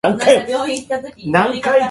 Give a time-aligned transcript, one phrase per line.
[0.01, 1.79] 私は日本人であるかと思ったでしょう。